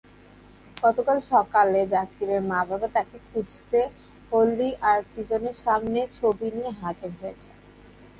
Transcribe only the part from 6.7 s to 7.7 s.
হাজির হয়েছিলেন।